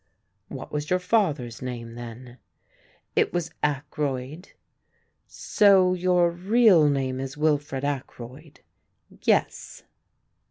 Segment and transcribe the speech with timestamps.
[0.47, 2.39] "What was your father's name then?"
[3.15, 4.53] "It was Ackroyd."
[5.27, 8.61] "So your real name is Wilfred Ackroyd?"
[9.21, 9.83] "Yes."